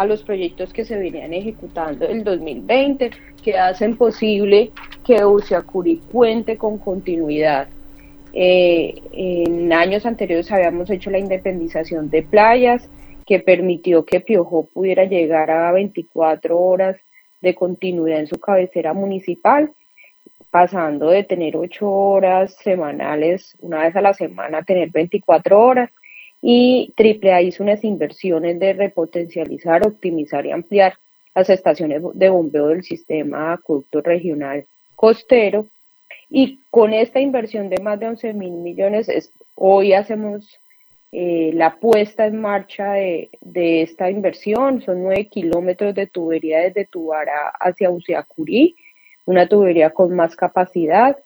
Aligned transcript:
a 0.00 0.06
los 0.06 0.22
proyectos 0.22 0.72
que 0.72 0.86
se 0.86 0.96
venían 0.96 1.34
ejecutando 1.34 2.06
el 2.06 2.24
2020, 2.24 3.10
que 3.44 3.58
hacen 3.58 3.98
posible 3.98 4.70
que 5.04 5.22
Uciacurí 5.22 6.00
cuente 6.10 6.56
con 6.56 6.78
continuidad. 6.78 7.68
Eh, 8.32 8.94
en 9.12 9.70
años 9.74 10.06
anteriores 10.06 10.50
habíamos 10.52 10.88
hecho 10.88 11.10
la 11.10 11.18
independización 11.18 12.08
de 12.08 12.22
playas, 12.22 12.88
que 13.26 13.40
permitió 13.40 14.06
que 14.06 14.20
Piojó 14.20 14.70
pudiera 14.72 15.04
llegar 15.04 15.50
a 15.50 15.70
24 15.70 16.58
horas 16.58 16.96
de 17.42 17.54
continuidad 17.54 18.20
en 18.20 18.26
su 18.26 18.40
cabecera 18.40 18.94
municipal, 18.94 19.70
pasando 20.50 21.10
de 21.10 21.24
tener 21.24 21.58
8 21.58 21.86
horas 21.86 22.56
semanales, 22.62 23.54
una 23.60 23.82
vez 23.82 23.94
a 23.94 24.00
la 24.00 24.14
semana, 24.14 24.58
a 24.58 24.62
tener 24.62 24.90
24 24.92 25.60
horas 25.60 25.90
y 26.42 26.94
AAA 26.96 27.42
hizo 27.42 27.62
unas 27.62 27.84
inversiones 27.84 28.58
de 28.58 28.72
repotencializar, 28.72 29.86
optimizar 29.86 30.46
y 30.46 30.52
ampliar 30.52 30.94
las 31.34 31.50
estaciones 31.50 32.02
de 32.14 32.28
bombeo 32.28 32.68
del 32.68 32.82
sistema 32.82 33.52
acueducto 33.52 34.00
regional 34.00 34.66
costero. 34.96 35.66
Y 36.28 36.60
con 36.70 36.92
esta 36.92 37.20
inversión 37.20 37.68
de 37.68 37.82
más 37.82 37.98
de 37.98 38.08
11 38.08 38.32
mil 38.34 38.52
millones, 38.52 39.32
hoy 39.54 39.92
hacemos 39.92 40.58
eh, 41.12 41.50
la 41.54 41.76
puesta 41.76 42.26
en 42.26 42.40
marcha 42.40 42.92
de, 42.92 43.30
de, 43.40 43.82
esta 43.82 44.10
inversión. 44.10 44.80
Son 44.82 45.02
nueve 45.02 45.26
kilómetros 45.26 45.94
de 45.94 46.06
tubería 46.06 46.60
desde 46.60 46.86
Tubará 46.86 47.48
hacia 47.58 47.90
Uciacurí, 47.90 48.76
una 49.24 49.48
tubería 49.48 49.90
con 49.90 50.14
más 50.14 50.36
capacidad, 50.36 51.16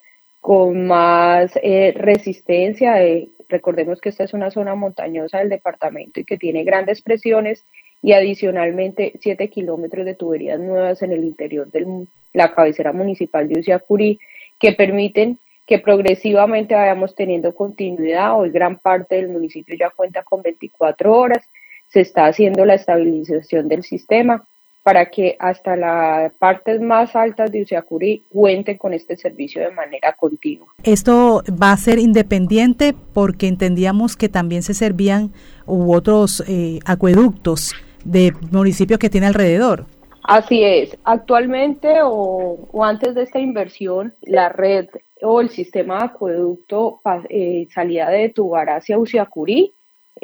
con 0.40 0.86
más 0.86 1.58
eh, 1.62 1.92
resistencia, 1.96 2.94
de 2.94 3.28
Recordemos 3.48 4.00
que 4.00 4.08
esta 4.08 4.24
es 4.24 4.34
una 4.34 4.50
zona 4.50 4.74
montañosa 4.74 5.38
del 5.38 5.48
departamento 5.48 6.20
y 6.20 6.24
que 6.24 6.38
tiene 6.38 6.64
grandes 6.64 7.02
presiones 7.02 7.64
y 8.02 8.12
adicionalmente 8.12 9.12
7 9.20 9.48
kilómetros 9.48 10.04
de 10.04 10.14
tuberías 10.14 10.60
nuevas 10.60 11.02
en 11.02 11.12
el 11.12 11.24
interior 11.24 11.70
de 11.70 12.06
la 12.32 12.54
cabecera 12.54 12.92
municipal 12.92 13.48
de 13.48 13.60
Uciacurí 13.60 14.18
que 14.58 14.72
permiten 14.72 15.38
que 15.66 15.78
progresivamente 15.78 16.74
vayamos 16.74 17.14
teniendo 17.14 17.54
continuidad. 17.54 18.38
Hoy 18.38 18.50
gran 18.50 18.78
parte 18.78 19.16
del 19.16 19.28
municipio 19.28 19.76
ya 19.78 19.90
cuenta 19.90 20.22
con 20.22 20.42
24 20.42 21.12
horas, 21.12 21.48
se 21.88 22.00
está 22.00 22.26
haciendo 22.26 22.64
la 22.64 22.74
estabilización 22.74 23.68
del 23.68 23.82
sistema 23.82 24.46
para 24.84 25.06
que 25.06 25.34
hasta 25.40 25.76
las 25.76 26.32
partes 26.34 26.80
más 26.80 27.16
altas 27.16 27.50
de 27.50 27.62
Uciacurí 27.62 28.22
cuenten 28.28 28.76
con 28.76 28.92
este 28.92 29.16
servicio 29.16 29.62
de 29.62 29.70
manera 29.70 30.12
continua. 30.12 30.68
Esto 30.84 31.42
va 31.50 31.72
a 31.72 31.76
ser 31.78 31.98
independiente 31.98 32.94
porque 33.14 33.48
entendíamos 33.48 34.14
que 34.14 34.28
también 34.28 34.62
se 34.62 34.74
servían 34.74 35.32
u 35.66 35.94
otros 35.94 36.44
eh, 36.46 36.80
acueductos 36.84 37.74
de 38.04 38.34
municipios 38.52 38.98
que 39.00 39.08
tiene 39.08 39.26
alrededor. 39.26 39.86
Así 40.22 40.62
es. 40.62 40.96
Actualmente 41.04 42.00
o, 42.02 42.68
antes 42.84 43.14
de 43.14 43.22
esta 43.22 43.40
inversión, 43.40 44.14
la 44.20 44.50
red 44.50 44.88
o 45.22 45.40
el 45.40 45.48
sistema 45.48 45.98
de 45.98 46.04
acueducto 46.04 47.00
eh, 47.30 47.68
salía 47.72 48.10
de 48.10 48.28
Tubará 48.28 48.76
hacia 48.76 48.98
Uciacurí 48.98 49.72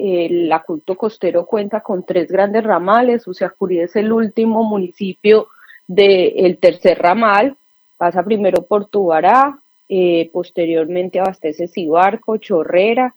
el 0.01 0.51
acueducto 0.51 0.97
costero 0.97 1.47
cuenta 1.47 1.81
con 1.81 2.05
tres 2.05 2.31
grandes 2.31 2.65
ramales, 2.65 3.27
Uciacurí 3.27 3.81
es 3.81 3.97
el 3.97 4.13
último 4.13 4.65
municipio 4.65 5.49
del 5.87 6.59
tercer 6.59 6.99
ramal, 6.99 7.57
pasa 7.99 8.23
primero 8.23 8.63
por 8.63 8.87
Tubará, 8.87 9.59
eh, 9.89 10.31
posteriormente 10.33 11.21
abastece 11.21 11.69
Cibarco, 11.69 12.37
Chorrera, 12.39 13.15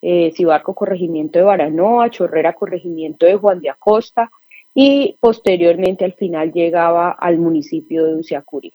eh, 0.00 0.32
Cibarco 0.34 0.74
corregimiento 0.74 1.38
de 1.38 1.44
Baranoa, 1.44 2.10
Chorrera 2.10 2.54
corregimiento 2.54 3.26
de 3.26 3.36
Juan 3.36 3.60
de 3.60 3.70
Acosta 3.70 4.30
y 4.74 5.16
posteriormente 5.20 6.04
al 6.04 6.14
final 6.14 6.52
llegaba 6.52 7.10
al 7.10 7.38
municipio 7.38 8.04
de 8.04 8.14
Uciacurí. 8.14 8.72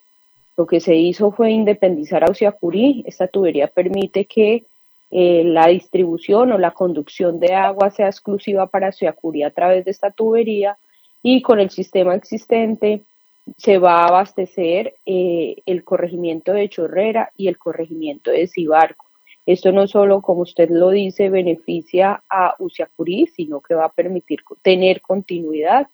Lo 0.58 0.68
que 0.68 0.80
se 0.80 0.96
hizo 0.96 1.32
fue 1.32 1.52
independizar 1.52 2.24
a 2.24 2.32
Uciacurí, 2.32 3.04
esta 3.08 3.28
tubería 3.28 3.68
permite 3.68 4.26
que 4.26 4.66
eh, 5.10 5.44
la 5.46 5.68
distribución 5.68 6.52
o 6.52 6.58
la 6.58 6.72
conducción 6.72 7.40
de 7.40 7.54
agua 7.54 7.92
sea 7.92 8.08
exclusiva 8.08 8.68
para 8.68 8.92
Suyacurí 8.92 9.44
a 9.44 9.52
través 9.52 9.86
de 9.86 9.92
esta 9.92 10.12
tubería 10.12 10.78
y 11.24 11.42
con 11.42 11.60
el 11.60 11.70
sistema 11.70 12.14
existente 12.16 13.04
se 13.56 13.78
va 13.78 14.02
a 14.02 14.08
abastecer 14.08 14.96
eh, 15.06 15.62
el 15.66 15.86
corregimiento 15.86 16.52
de 16.52 16.68
Chorrera 16.68 17.32
y 17.38 17.48
el 17.48 17.58
corregimiento 17.58 18.32
de 18.32 18.48
Cibarco. 18.48 19.06
Esto 19.46 19.72
no 19.72 19.88
solo, 19.88 20.22
como 20.22 20.42
usted 20.42 20.70
lo 20.70 20.90
dice, 20.90 21.30
beneficia 21.30 22.22
a 22.30 22.56
Uciacurí, 22.60 23.28
sino 23.28 23.62
que 23.62 23.76
va 23.76 23.86
a 23.86 23.94
permitir 23.94 24.40
tener 24.62 25.00
continuidad 25.00 25.88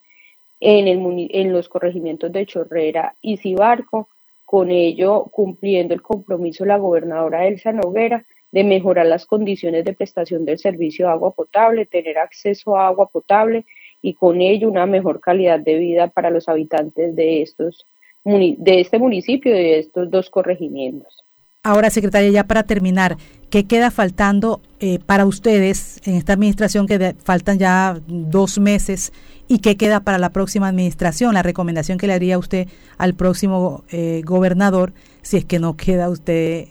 en, 0.58 0.88
en 0.88 1.52
los 1.52 1.68
corregimientos 1.68 2.32
de 2.32 2.46
Chorrera 2.46 3.14
y 3.20 3.36
Cibarco, 3.36 4.08
con 4.44 4.72
ello 4.72 5.24
cumpliendo 5.30 5.94
el 5.94 6.02
compromiso 6.02 6.64
de 6.64 6.68
la 6.68 6.78
gobernadora 6.78 7.46
Elsa 7.46 7.72
Noguera 7.72 8.26
de 8.54 8.62
mejorar 8.62 9.06
las 9.06 9.26
condiciones 9.26 9.84
de 9.84 9.94
prestación 9.94 10.44
del 10.44 10.60
servicio 10.60 11.06
de 11.06 11.12
agua 11.12 11.32
potable, 11.32 11.86
tener 11.86 12.18
acceso 12.18 12.76
a 12.76 12.86
agua 12.86 13.08
potable 13.08 13.64
y 14.00 14.14
con 14.14 14.40
ello 14.40 14.68
una 14.68 14.86
mejor 14.86 15.18
calidad 15.18 15.58
de 15.58 15.76
vida 15.76 16.06
para 16.06 16.30
los 16.30 16.48
habitantes 16.48 17.16
de 17.16 17.42
estos 17.42 17.84
de 18.24 18.80
este 18.80 18.98
municipio 18.98 19.50
y 19.50 19.58
de 19.58 19.78
estos 19.80 20.08
dos 20.08 20.30
corregimientos. 20.30 21.24
Ahora, 21.64 21.90
secretaria, 21.90 22.30
ya 22.30 22.44
para 22.44 22.62
terminar, 22.62 23.16
¿qué 23.50 23.64
queda 23.64 23.90
faltando 23.90 24.60
eh, 24.78 24.98
para 25.04 25.26
ustedes 25.26 26.00
en 26.06 26.14
esta 26.14 26.34
administración 26.34 26.86
que 26.86 27.16
faltan 27.24 27.58
ya 27.58 28.00
dos 28.06 28.60
meses 28.60 29.12
y 29.48 29.58
qué 29.58 29.76
queda 29.76 30.00
para 30.00 30.18
la 30.18 30.30
próxima 30.30 30.68
administración? 30.68 31.34
La 31.34 31.42
recomendación 31.42 31.98
que 31.98 32.06
le 32.06 32.12
haría 32.12 32.38
usted 32.38 32.68
al 32.98 33.14
próximo 33.14 33.82
eh, 33.90 34.22
gobernador 34.24 34.92
si 35.22 35.38
es 35.38 35.44
que 35.44 35.58
no 35.58 35.76
queda 35.76 36.08
usted 36.08 36.68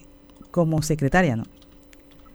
como 0.50 0.82
secretaria, 0.82 1.36
¿no? 1.36 1.44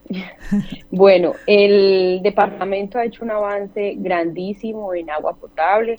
Bueno, 0.90 1.34
el 1.46 2.20
departamento 2.22 2.98
ha 2.98 3.04
hecho 3.04 3.24
un 3.24 3.30
avance 3.30 3.94
grandísimo 3.96 4.94
en 4.94 5.10
agua 5.10 5.34
potable. 5.34 5.98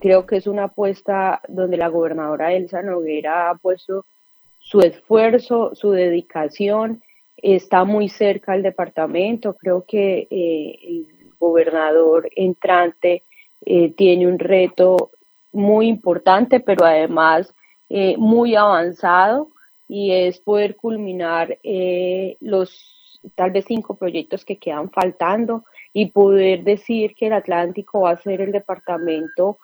Creo 0.00 0.26
que 0.26 0.36
es 0.36 0.46
una 0.46 0.64
apuesta 0.64 1.40
donde 1.48 1.76
la 1.76 1.88
gobernadora 1.88 2.52
Elsa 2.52 2.82
Noguera 2.82 3.50
ha 3.50 3.54
puesto 3.54 4.04
su 4.58 4.80
esfuerzo, 4.80 5.74
su 5.74 5.90
dedicación. 5.90 7.02
Está 7.36 7.84
muy 7.84 8.08
cerca 8.08 8.54
el 8.54 8.62
departamento. 8.62 9.54
Creo 9.54 9.84
que 9.86 10.26
eh, 10.30 10.78
el 10.82 11.34
gobernador 11.38 12.28
entrante 12.34 13.24
eh, 13.64 13.92
tiene 13.92 14.26
un 14.26 14.38
reto 14.38 15.10
muy 15.52 15.86
importante, 15.88 16.60
pero 16.60 16.84
además 16.84 17.52
eh, 17.88 18.16
muy 18.16 18.56
avanzado, 18.56 19.48
y 19.86 20.12
es 20.12 20.40
poder 20.40 20.76
culminar 20.76 21.58
los 22.40 23.01
tal 23.34 23.50
vez 23.50 23.64
cinco 23.66 23.96
proyectos 23.96 24.44
que 24.44 24.58
quedan 24.58 24.90
faltando 24.90 25.64
y 25.92 26.06
poder 26.06 26.64
decir 26.64 27.14
que 27.14 27.26
el 27.26 27.34
Atlántico 27.34 28.02
va 28.02 28.10
a 28.10 28.22
ser 28.22 28.40
el 28.40 28.52
departamento 28.52 29.58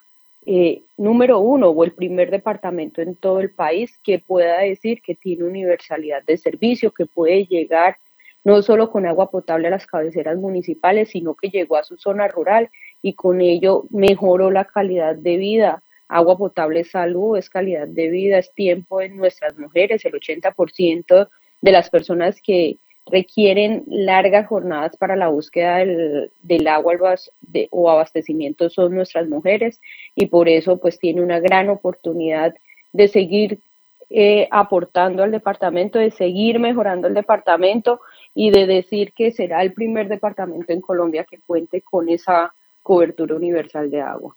eh, 0.46 0.82
número 0.96 1.40
uno 1.40 1.68
o 1.68 1.84
el 1.84 1.92
primer 1.92 2.30
departamento 2.30 3.02
en 3.02 3.16
todo 3.16 3.40
el 3.40 3.50
país 3.50 3.98
que 4.02 4.18
pueda 4.18 4.60
decir 4.60 5.02
que 5.02 5.14
tiene 5.14 5.44
universalidad 5.44 6.22
de 6.24 6.38
servicio, 6.38 6.92
que 6.92 7.06
puede 7.06 7.44
llegar 7.46 7.98
no 8.44 8.62
solo 8.62 8.90
con 8.90 9.04
agua 9.04 9.30
potable 9.30 9.66
a 9.68 9.72
las 9.72 9.86
cabeceras 9.86 10.38
municipales, 10.38 11.10
sino 11.10 11.34
que 11.34 11.50
llegó 11.50 11.76
a 11.76 11.84
su 11.84 11.98
zona 11.98 12.28
rural 12.28 12.70
y 13.02 13.12
con 13.12 13.40
ello 13.40 13.84
mejoró 13.90 14.50
la 14.50 14.64
calidad 14.64 15.16
de 15.16 15.36
vida. 15.36 15.82
Agua 16.08 16.38
potable 16.38 16.80
es 16.80 16.90
salud, 16.90 17.36
es 17.36 17.50
calidad 17.50 17.86
de 17.86 18.08
vida, 18.08 18.38
es 18.38 18.52
tiempo 18.54 19.02
en 19.02 19.18
nuestras 19.18 19.58
mujeres. 19.58 20.04
El 20.04 20.14
80% 20.14 21.28
de 21.60 21.72
las 21.72 21.90
personas 21.90 22.40
que 22.40 22.78
requieren 23.10 23.84
largas 23.86 24.46
jornadas 24.46 24.96
para 24.96 25.16
la 25.16 25.28
búsqueda 25.28 25.78
del, 25.78 26.68
agua 26.68 27.16
o 27.70 27.90
abastecimiento 27.90 28.70
son 28.70 28.94
nuestras 28.94 29.28
mujeres 29.28 29.80
y 30.14 30.26
por 30.26 30.48
eso 30.48 30.78
pues 30.78 30.98
tiene 30.98 31.22
una 31.22 31.40
gran 31.40 31.68
oportunidad 31.70 32.54
de 32.92 33.08
seguir 33.08 33.60
eh, 34.10 34.48
aportando 34.50 35.22
al 35.22 35.30
departamento, 35.30 35.98
de 35.98 36.10
seguir 36.10 36.58
mejorando 36.58 37.08
el 37.08 37.14
departamento 37.14 38.00
y 38.34 38.50
de 38.50 38.66
decir 38.66 39.12
que 39.12 39.30
será 39.32 39.62
el 39.62 39.72
primer 39.72 40.08
departamento 40.08 40.72
en 40.72 40.80
Colombia 40.80 41.26
que 41.28 41.38
cuente 41.46 41.82
con 41.82 42.08
esa 42.08 42.54
cobertura 42.82 43.34
universal 43.34 43.90
de 43.90 44.00
agua. 44.00 44.34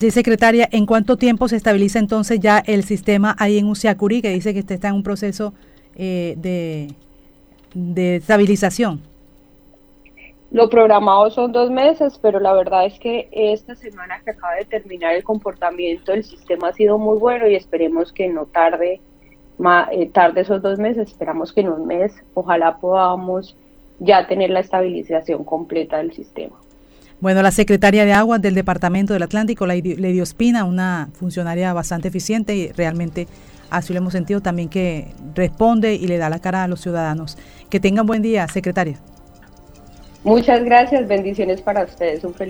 Sí, 0.00 0.10
secretaria, 0.10 0.68
¿en 0.70 0.86
cuánto 0.86 1.16
tiempo 1.16 1.48
se 1.48 1.56
estabiliza 1.56 1.98
entonces 1.98 2.38
ya 2.40 2.60
el 2.60 2.84
sistema 2.84 3.34
ahí 3.38 3.58
en 3.58 3.66
Uciacurí, 3.66 4.22
que 4.22 4.30
dice 4.30 4.54
que 4.54 4.60
está 4.60 4.88
en 4.88 4.94
un 4.94 5.02
proceso 5.02 5.54
eh, 5.96 6.34
de 6.38 6.94
de 7.74 8.16
estabilización? 8.16 9.02
Lo 10.50 10.70
programado 10.70 11.30
son 11.30 11.52
dos 11.52 11.70
meses, 11.70 12.18
pero 12.22 12.40
la 12.40 12.54
verdad 12.54 12.86
es 12.86 12.98
que 12.98 13.28
esta 13.32 13.74
semana 13.74 14.20
que 14.24 14.30
acaba 14.30 14.54
de 14.54 14.64
terminar 14.64 15.14
el 15.14 15.22
comportamiento 15.22 16.12
del 16.12 16.24
sistema 16.24 16.68
ha 16.68 16.72
sido 16.72 16.96
muy 16.96 17.18
bueno 17.18 17.46
y 17.46 17.54
esperemos 17.54 18.12
que 18.12 18.28
no 18.28 18.46
tarde, 18.46 19.00
eh, 19.92 20.08
tarde 20.08 20.40
esos 20.40 20.62
dos 20.62 20.78
meses, 20.78 21.08
esperamos 21.08 21.52
que 21.52 21.60
en 21.60 21.68
un 21.68 21.86
mes 21.86 22.14
ojalá 22.32 22.78
podamos 22.78 23.56
ya 23.98 24.26
tener 24.26 24.48
la 24.48 24.60
estabilización 24.60 25.44
completa 25.44 25.98
del 25.98 26.12
sistema. 26.12 26.56
Bueno, 27.20 27.42
la 27.42 27.50
secretaria 27.50 28.04
de 28.04 28.12
Aguas 28.12 28.40
del 28.40 28.54
Departamento 28.54 29.12
del 29.12 29.24
Atlántico, 29.24 29.66
Lady 29.66 30.20
Ospina, 30.20 30.64
una 30.64 31.08
funcionaria 31.14 31.72
bastante 31.72 32.06
eficiente 32.08 32.54
y 32.54 32.70
realmente 32.70 33.26
así 33.70 33.92
lo 33.92 33.98
hemos 33.98 34.12
sentido 34.12 34.40
también 34.40 34.68
que 34.68 35.08
responde 35.34 35.94
y 35.94 36.06
le 36.06 36.16
da 36.18 36.30
la 36.30 36.38
cara 36.38 36.62
a 36.62 36.68
los 36.68 36.80
ciudadanos. 36.80 37.36
Que 37.70 37.80
tengan 37.80 38.06
buen 38.06 38.22
día, 38.22 38.46
secretaria. 38.46 38.98
Muchas 40.22 40.64
gracias, 40.64 41.08
bendiciones 41.08 41.60
para 41.60 41.82
ustedes. 41.84 42.22
Un 42.22 42.34
feliz 42.34 42.46